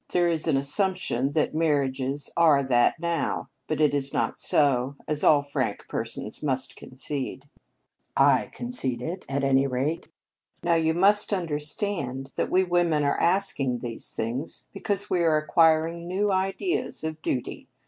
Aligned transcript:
There 0.09 0.27
is 0.27 0.47
an 0.47 0.57
assumption 0.57 1.33
that 1.33 1.53
marriages 1.53 2.31
are 2.35 2.63
that 2.63 2.99
now, 2.99 3.49
but 3.67 3.79
it 3.79 3.93
is 3.93 4.11
not 4.11 4.39
so, 4.39 4.95
as 5.07 5.23
all 5.23 5.43
frank 5.43 5.87
persons 5.87 6.41
must 6.41 6.75
concede." 6.75 7.47
"I 8.17 8.49
concede 8.51 9.03
it, 9.03 9.25
at 9.29 9.43
any 9.43 9.67
rate." 9.67 10.07
"Now, 10.63 10.73
you 10.73 10.95
must 10.95 11.31
understand 11.31 12.31
that 12.35 12.49
we 12.49 12.63
women 12.63 13.03
are 13.03 13.19
asking 13.21 13.77
these 13.83 14.09
things 14.09 14.67
because 14.73 15.11
we 15.11 15.19
are 15.23 15.37
acquiring 15.37 16.07
new 16.07 16.31
ideas 16.31 17.03
of 17.03 17.21
duty. 17.21 17.67